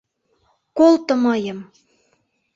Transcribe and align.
Колто 0.77 1.13
мыйым! 1.23 1.59